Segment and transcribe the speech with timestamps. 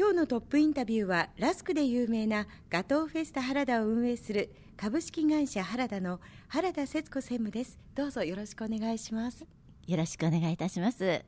[0.00, 7.78] 今日のトップインタビューはラスクで有名なガトーフェスタ原田を運営する株式会社原田の原田節子専務です。
[7.94, 9.44] どうぞよろしくお願いします。
[9.86, 11.22] よろしくお願いいたします。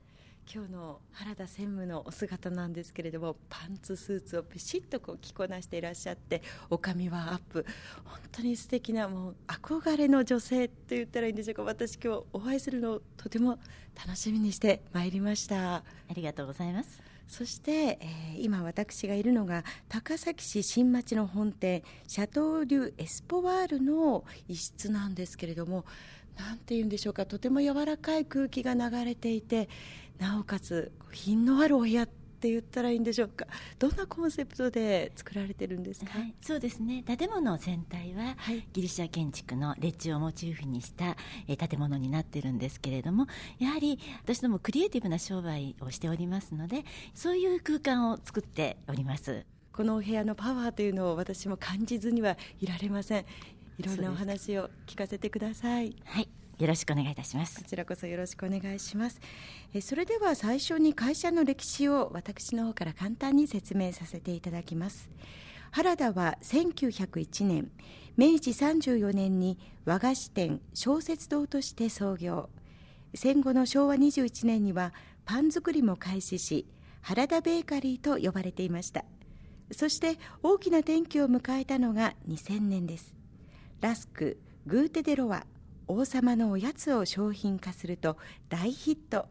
[0.50, 7.66] 今日の原田専務のお姿なんですけれどもパンツスーツをピシッとこう着こなしていらっしゃってお髪はアップ。
[8.07, 11.64] 本当に素敵なもう憧れの女性って言ったらいいんでしょうか。
[11.64, 13.59] 私今日お会いするのをとても
[14.02, 15.75] 楽しみにしてまいりました。
[15.75, 15.84] あ
[16.14, 25.87] りがとうございますそして、えー、今私がいるのが高崎市新町の本店シャトー・リュ・エスポワールの一室なんですけれども
[26.37, 29.70] なんて言うんでしょうかとても柔らかい空気が流れていて
[30.18, 32.06] なおかつ品のあるお部屋
[32.42, 33.46] って言ったらいいんでしょうか？
[33.78, 37.05] どんなコンセプトで作られてるんですか、はい、そうですね。
[37.06, 38.37] 建物全体は、
[38.73, 43.28] ギリシャ建築の列地をモチーフにした、え建物になってるんですけれども
[43.60, 46.84] やはり私どもクリエイティブな商売をしておりますので
[47.15, 49.46] そういう空間を作っております。
[49.73, 53.24] このお部屋のパワーというのを私も感じずにはいられません
[53.79, 56.29] いろんなお話を聞かせてくださいはい
[56.63, 57.59] よろしくお願いいたします。
[57.59, 59.21] こちらこそよろしくお願いします。
[59.74, 65.10] えそれでは最初に会社の歴史を私の方から簡単に説明させていただきます。
[65.72, 67.72] 原田は1901年
[68.16, 72.49] 明治34年に和菓子店小説堂として創業。
[73.12, 74.93] 戦後の昭和21年には
[75.25, 76.69] パン作りも開始し
[77.00, 79.04] 原田ベーカリーと呼ばれていました。
[79.72, 83.16] そして大きな転機を迎えたのが2000年です。
[83.81, 85.44] ラスクグーテ・デ・ロワ。
[85.88, 88.16] 王様のおやつを商品化すると
[88.49, 89.27] 大ヒット。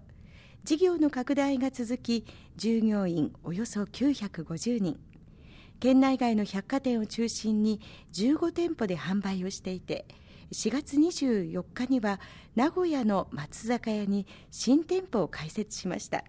[0.63, 4.99] 事業の拡大が続き従業員およそ950人。
[5.79, 7.81] 県内外の百貨店を中心に
[8.13, 10.05] 15店舗で販売をしていて
[10.51, 12.19] 4月24日には
[12.55, 16.23] 名古屋の松坂屋に新店舗を開設しました。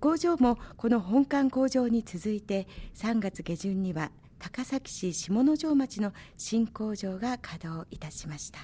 [0.00, 8.58] 工場もこの本館工場に続いて3月下旬には高崎市下野城町の新工場が稼働いたしました。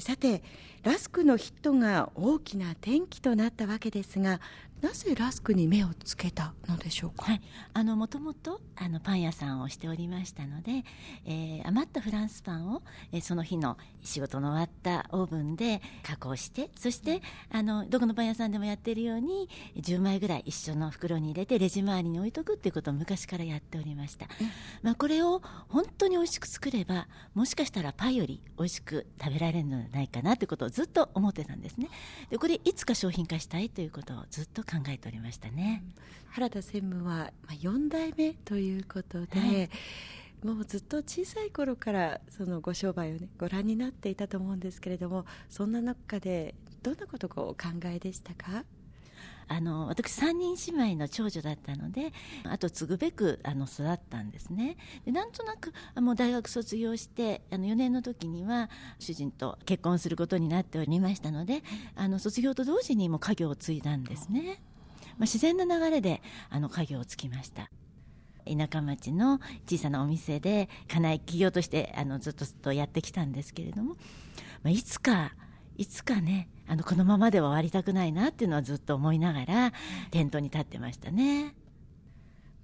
[0.00, 0.42] さて
[0.82, 4.40] ラスクのヒットが大きな転機となったわけですが
[4.82, 10.84] なぜラスクに目をつけたのでしょうか、はい、あのもともとあのパン屋さんをしておりましたので、
[11.24, 12.82] えー、余ったフランスパンを、
[13.12, 17.22] えー、その日の仕事の終わったオーブンで加工してそして
[17.52, 24.26] あのどこのパン屋さんでもやっているように10枚ぐらい一緒の袋に入れてレジ周りに置いとくっていうことを昔からやっておりました、
[24.82, 31.88] まあ、これを本当に美味しく作ればもしかしたらパイより美味しく食べられるのではないかなということをずっと思ってたんですね。
[32.30, 35.82] でこれいつか商品化したいということをずっと考えておりましたね、
[36.30, 48.64] 原田専務は、まあ、4代目ということで、はい、もうずっと小さい頃からそのご商売をねご覧になっていたと思うんですけれどもそんな中でどんなことをお考えでしたか？
[49.52, 52.14] あの私3人姉妹の長女だったので
[52.44, 54.78] あと継ぐべくあの育ったんですね。
[55.04, 61.62] でなんとなくもう大学卒業してあの4年の時には主人と結婚することになっておりましたので
[61.96, 64.62] あの卒業と同時にも家業を継いだんですね、
[65.10, 67.70] まあ、自然な流れであの家業を継ぎました。
[68.44, 69.38] 田舎町の
[69.68, 73.96] 小さなお店で家内企業としてあのずっとずっとやってきたんですけれども、
[74.62, 75.32] まあ、いつか
[75.76, 79.72] いつかねあのこのままでは終わりたくないなっていうのはずっと思いながら
[80.10, 81.54] 店頭に立ってましたね。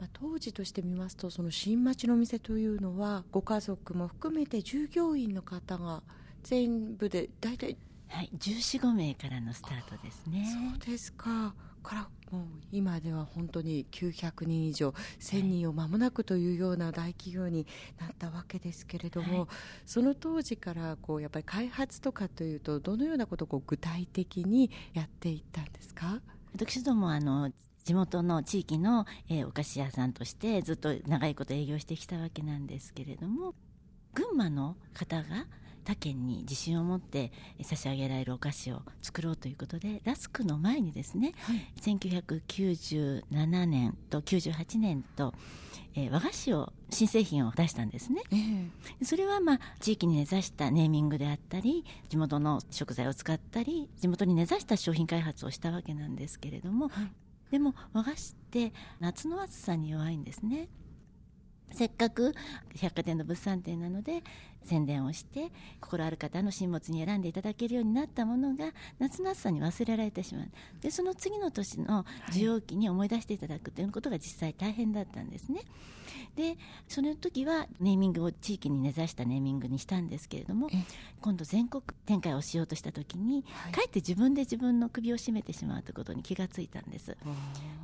[0.00, 6.02] まあ、当時として見ますとその新町の店というのはご家族も含めて従業員の方が
[6.42, 7.76] 全部で大体
[8.08, 10.46] はい1415名からのスタートですね。
[10.72, 11.54] そうですか。
[11.82, 17.66] からもう今では本当に900人以上1000人を間もなくというような大企業に
[17.98, 19.48] なったわけですけれども、はい、
[19.86, 26.20] その当時からこうやっぱり開発とかというとどのようなことをこう具体的にやっていったんですか？
[26.54, 27.50] 私どもあの
[27.84, 33.54] 地元の地域の、えー、お菓子屋さんとしてずっと長いこと営業してきたわけなんですけれども
[34.12, 35.46] 群馬の方が
[35.88, 37.32] 他県に自信を持って
[37.62, 45.32] 差し上げられるお菓子を作ろうということでラスクの前にですね、はい、1997年と98年と、
[45.94, 48.70] えー、和菓子を新製品を出したんですね、えー、
[49.02, 57.10] それは、まあ、地域に根ざしたネーミングであったり地元の食材を使ったり地元に根ざした商品開発をしたわけなんですけれども、はい、
[57.50, 60.68] でも和菓子って夏の暑さに弱いんですね
[61.72, 62.34] せっかく
[62.76, 64.22] 百貨店の物産展なので
[64.64, 65.50] 宣伝をして
[65.80, 70.48] 心ある方の進物に選んでいただけるようになったものが夏の暑さに忘れられてしまう。
[70.80, 75.62] でその次の年の需要期に思い出していただくということが実際大変だったんですね。
[76.36, 76.56] で
[76.86, 80.68] その時はネーミングを地域に根ざしたネーミングにしたんですけれども
[81.20, 87.16] 今度全国展開をしようとした時に、はい、かえって自分で自分の首を絞めてしまうということに気がついたんです。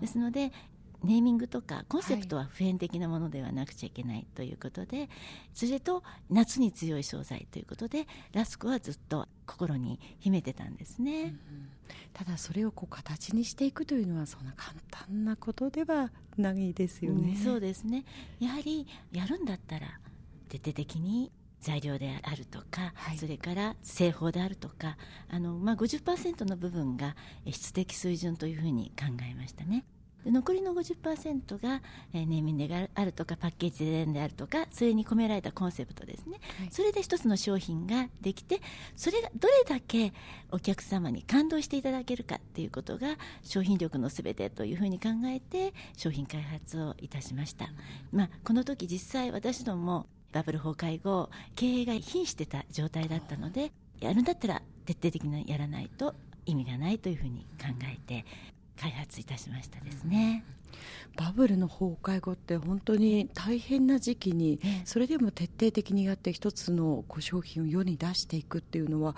[0.01, 0.53] ですので
[1.03, 5.09] ネーミングとかコンセプトは普遍的なものではなくちゃいけないということで、はい、
[5.53, 11.69] それと夏に強い商材ということでラスクはずっと心に秘めてたんですね、うん、
[12.13, 18.05] ただそれをこう形にしていくというのはそんな簡単なことではないですよね、うん、そうですね。
[18.41, 19.87] やはりやるんだったら
[20.49, 21.31] 徹底的に
[21.61, 24.99] 材料であるとか、はい、それから製法であるとか
[25.31, 27.17] あの、まあ、50%の部分が
[27.51, 29.85] 質的水準というふうに考えましたね。
[30.25, 31.83] で残りの50%が、
[32.13, 38.61] えー、ネーミングであるとかパッケージであるとかそれに込められたコンセプトですね、はい、それで一つの商品ができて
[38.97, 40.13] それがどれだけ
[40.51, 47.69] お客様に感動していただけるかっていうことが商品力のすべてというふうに考えて商品開発をいたしました、
[48.13, 56.15] まあ、この時実際私どもバブル崩壊後経営が瀕してた状態だったのでやるんだったら徹底的にやらないと
[56.47, 58.25] 意味がないというふうに考えて
[58.81, 60.45] 開発いたしましたですね。
[61.17, 69.15] バブルの崩壊後って本当に大変な時期に、それでも徹底的にやって一つの商品を世に出していくっていうのは、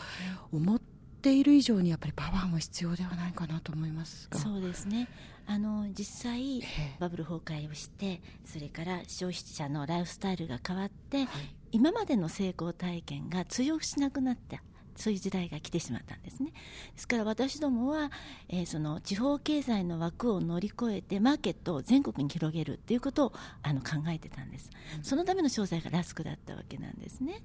[0.53, 0.81] 思っ
[1.23, 5.09] ている以上にやっぱりパワーも必要ではないかなと思いますそうですね。
[5.49, 6.61] あの実際
[6.99, 11.29] バブル崩壊をしてそれから消費者のライフスタイルが変わって、はい、
[11.71, 14.61] 今までの成功体験が通用しなくなった
[14.97, 16.53] そういう時代が来てしまったんですね
[16.95, 18.11] ですから私どもは、
[18.49, 23.33] えー、その地方経済の枠を乗り越えてマーケットを全国に広げるっていうことを
[23.63, 24.71] あの考えてたんです、
[25.03, 27.43] そのための商材がラスクだったわけなんですね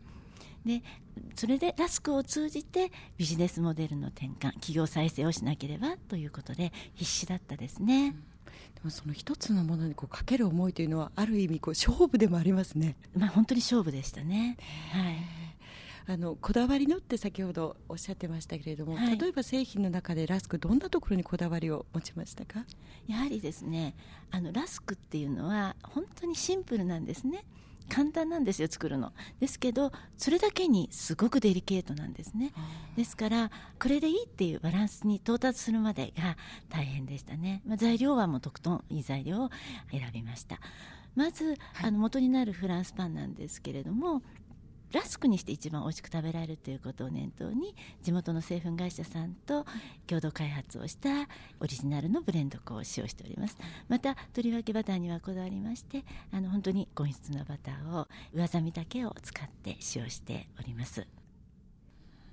[0.66, 0.84] で
[1.36, 8.24] それでラスクを通じてビジネスモデルの転換企業再生をしなければということで必死だったですね、うん
[8.76, 12.96] でもその一つのものにこうかける思いというのはある意味こう勝負でもありますね。
[13.16, 14.58] まあ本当に勝負でしたね。
[14.92, 15.41] はい。
[16.08, 22.66] あのこだわりのって先ほどおっしゃってましたけれども、はい、例えば製品の中でラスクどんなところにこだわりを持ちましたか？
[23.08, 23.96] やはりですね
[24.32, 27.46] あのラスクっていうのは本当にシンプルなんですね。
[27.90, 29.12] 簡単なんですよ作るの。
[29.42, 32.54] ですけどそれだけにすごくデリケートなんですね。
[32.96, 33.52] ですから
[33.82, 36.38] これでいいっていうバランスに到達するまでが
[36.70, 39.50] 大変でしたね、まあ、材料はもうとことんいい材料を
[39.92, 40.60] 選びました。
[41.16, 41.58] まず、はい、
[41.88, 44.22] あの元になるフランスパンなんですけれども
[44.92, 49.66] ラスクにして一番美味しく食べられるということを念頭に地元の製粉会社さんと
[50.08, 51.10] 共同開発をした
[51.60, 53.58] オリジナルのブレンド粉を使用しております。
[53.88, 61.08] またとりわけバターにはこだわりましてあの本当に高質なバターを上ざみ竹を使って使用しております。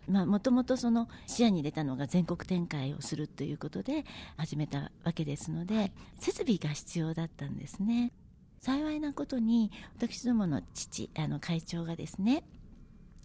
[0.09, 4.07] もともとその視野に入れたのが全国展開をするということで
[4.39, 8.11] 始めたわけですので、はい、設備が必要だったんですね。
[8.61, 12.43] 幸いなことに私どもの父あの会長がですね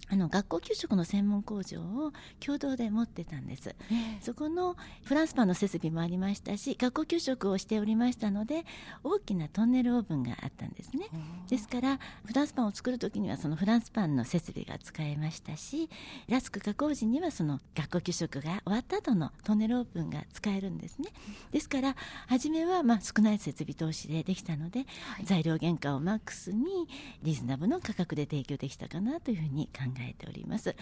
[0.09, 3.75] あの学校給食の専門工場を共同で持ってたんです、
[4.21, 8.65] そこのフランスパンの設備もありましたし学校給食をしておりましたので
[9.03, 11.07] 大きなトンネルオーブンがあったんですね。
[11.49, 15.89] ですからフランスパンを作る時にはそのフランスパンの設備が使えましたし
[16.27, 21.09] ラスク加工時にはその学校給食が終わった後のトンネルオーブンが使えるんですね。
[21.51, 21.95] ですから
[22.27, 26.87] 初めはまあ少ない設備投資でできたので、はい、材料原価をマックスに
[27.21, 30.75] リーズナブルの価格で提供できたかなというふうに考えております。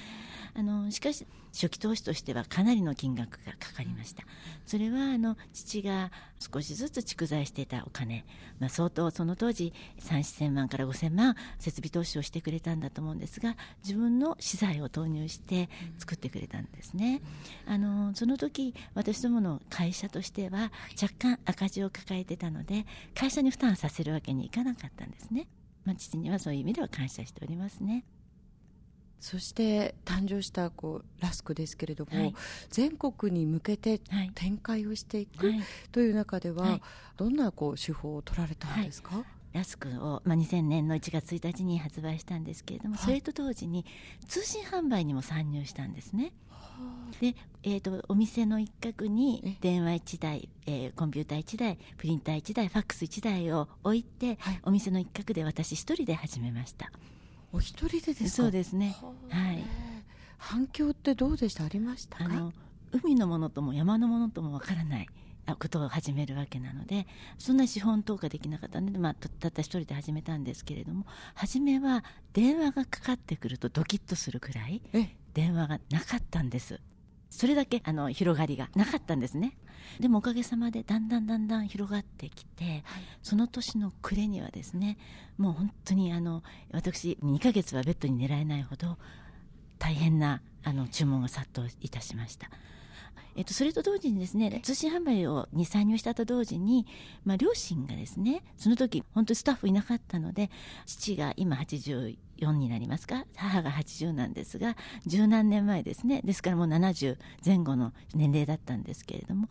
[0.54, 4.24] あのしかし初期投資としてはかなりの金額がかかりました。
[4.66, 8.26] それはあの父が少しずつ蓄財していたお金、
[8.60, 17.22] まあ、相当その当時3 4 0 0 0万から5000万設備投資をしてくれたんだと思うんですが自分の資材を投入して作ってくれたんですね。
[17.66, 25.48] あのその時私どもの会社としては若干赤字を抱えてたので会社に負担させるわけにいかなかったんですね、
[25.86, 28.04] まあ、父にはそういう意味では感謝しておりますね。
[29.22, 32.36] そして誕生したこうラスクですけれども、はい、
[32.72, 34.02] 全国に向けて
[34.34, 35.54] 展開をしていく
[35.92, 36.82] という中では、はい、
[37.18, 39.24] どんなこう手法を取られたんですか、
[39.54, 43.86] ラスクを、まあ、2000年の1月1日に発売したんですけれども、それと同時に
[44.28, 46.34] 通信販売にも参入したんですね。
[47.20, 56.92] で、えーと、お店の一角に電話1台、えー、コンピューター1台プリンター1台ファックス1台を置いて、はい、お店の一角で私一人で始めました。
[57.54, 58.30] お一人でですか？
[58.30, 58.96] そうですね。
[59.30, 59.64] はい。
[60.38, 61.64] 反響ってどうでした？
[61.66, 62.52] ありましたあの
[62.92, 65.08] 海のものとも山のものともわからない
[65.60, 71.06] ことを始めるわけなのでそんな資本投下できなかったので、まあ、たった一人で始めたんですけれども
[71.36, 72.04] 初めは
[72.34, 74.82] 電話がかかってくるとドキッとするくらい
[75.34, 76.80] 電話がなかったんです
[77.32, 79.58] それだけあの広がりがなかったんですね。
[80.00, 82.84] でもおかげさまでだんだんだんだん広がってきて、はい、
[83.24, 84.98] その年の暮れにはですね
[85.38, 88.98] もう本当にあの私2ヶ月はベッドに寝られないほど
[89.80, 92.50] 大変なあの注文が殺到いたしました。
[93.36, 96.86] えっと、それと同時にですね通信販売をに参入したと同時に、
[97.24, 100.50] まあ、両親がですねその時本当にスタッフいなかったので
[100.86, 102.18] 父が今84
[102.54, 103.26] になりますか？
[103.36, 104.76] 母が80なんですが
[105.06, 106.22] 十何年前ですね。
[106.24, 109.50] ですからもう70前後の年齢だったんですけれども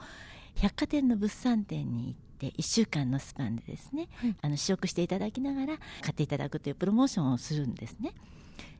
[0.57, 8.12] 百貨店の物産展に行って1週間のスパンでですね、はい、あの試食していただきながら買っていただくというプロモーションをするんですね。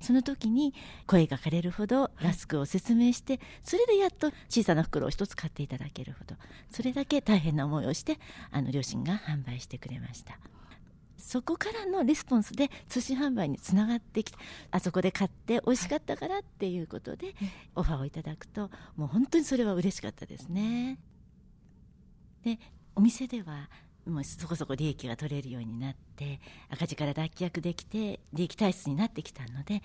[0.01, 0.75] その時に
[1.07, 6.35] 声が枯れるほどラスクを説明して、それでやっと小さな袋を一つ買っていただけるほど
[6.71, 8.19] それだけ大変な思いをして
[8.51, 10.39] あの両親が販売してくれました。
[11.17, 14.39] そこからのレスポンスで通信販売につながってきて
[14.71, 17.35] あそこで買って美味しかったからっていうことで
[17.77, 20.99] オファーをいただくともう本当にそれは嬉しかったですね。
[22.43, 22.59] で
[22.97, 23.69] お店では
[24.11, 29.83] もうそこそこ利益が取れるようになって赤字から脱却できて利益体質になってきたので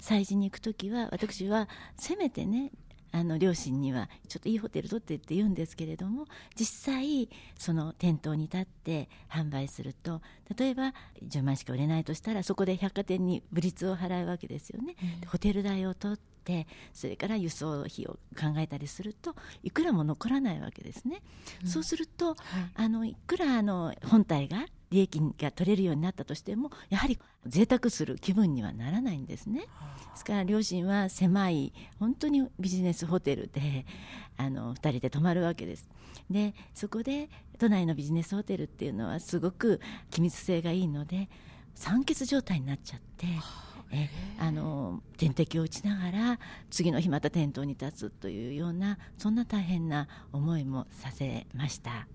[0.00, 2.70] 催事に行く時は私はせめてね
[3.12, 10.20] あの両親にはちょっといいホテル取ってって言うんですけれども実際その店頭に立って販売すると
[10.58, 10.92] 例えば
[11.24, 19.34] 10万しか売れないとしたらそこで百貨店にブリツを払うわけですよね、うん、ホテル代を取ってそれから輸送費を考えたりすると
[19.64, 21.20] いくらも残らないわけですね、
[21.64, 22.36] うん、そうすると、はい、
[22.76, 24.58] あのいくらあの本体が
[24.90, 29.62] 利益が取れるようになったとしてもやはり贅沢する気分にはならないんですね。
[29.62, 29.66] で
[30.14, 33.84] すから両親は狭い本当にビジネスホテルで
[34.36, 35.88] あの2人で泊まるわけです。
[36.30, 41.28] でそこで都内のビジネスホテルっていうのはすごく機密性がいいので
[41.74, 43.26] 酸欠状態になっちゃって。
[43.90, 46.40] えあの点滴を打ちながら
[46.70, 52.08] 次の日また店頭に立つというようなそんな大変な思いもさせました。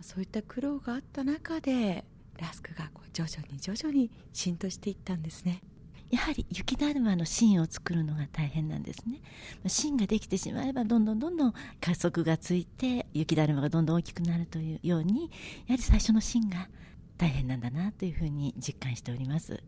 [0.00, 2.04] そういった苦労があった中で
[2.38, 5.62] ラスクがこう徐々に徐々に浸透していったんですね。
[6.10, 9.20] やはり雪だるまの芯を作るのが大変なんですね。
[9.68, 15.30] 芯ができてしまえばどんどんどんどん加速がついて雪だるまがどんどん大きくなるというように
[15.66, 16.68] やはり最初の芯が
[17.16, 19.62] 大変なんだなというふうに実感しております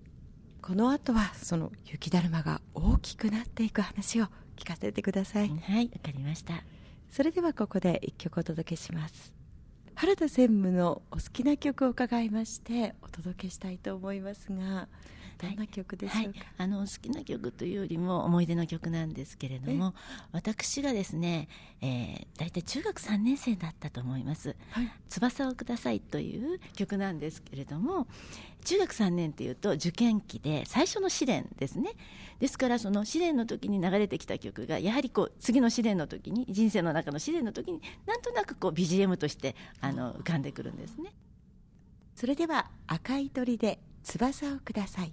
[0.63, 4.27] この後はその雪だるまが大きくなっていく話を
[4.57, 5.49] 聞かせてください。
[5.49, 6.63] はいわかりました。
[7.11, 9.35] それではここで一曲お届けします。
[9.97, 14.89] 原田専務のお好きな曲を伺いましてお届けしたいと思いますが
[15.39, 16.27] どんな曲でしょうか、はい。
[16.29, 19.95] はい、あの好きな曲というよりも思い出の曲なんですけれども
[20.33, 21.49] 私がですね、
[21.81, 28.07] えー、大体中学3年生だったと思います「はい、翼をください」という曲なんですけれども
[28.65, 31.93] 中学3年っていうと受験期で最初の試練ですね。
[32.39, 41.13] ですからその試練の時に流れてきた曲がやはりこう次の試練の時に人生の中の試練の時になんとなくこう BGM としてあの浮かんでくるんですね。
[42.15, 45.13] それでは赤い鳥で翼をください